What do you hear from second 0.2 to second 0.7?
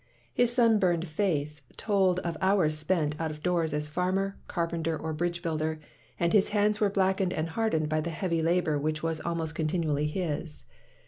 His